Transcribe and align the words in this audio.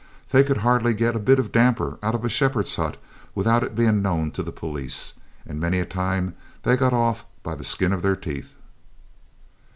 They 0.31 0.43
could 0.43 0.57
hardly 0.65 0.95
get 0.95 1.15
a 1.15 1.19
bit 1.19 1.37
of 1.37 1.51
damper 1.51 1.99
out 2.01 2.15
of 2.15 2.25
a 2.25 2.27
shepherd's 2.27 2.75
hut 2.75 2.97
without 3.35 3.61
it 3.61 3.75
being 3.75 4.01
known 4.01 4.31
to 4.31 4.41
the 4.41 4.51
police, 4.51 5.13
and 5.45 5.59
many 5.59 5.77
a 5.79 5.85
time 5.85 6.33
they 6.63 6.75
got 6.75 6.91
off 6.91 7.23
by 7.43 7.53
the 7.53 7.63
skin 7.63 7.93
of 7.93 8.01
their 8.01 8.15
teeth. 8.15 8.55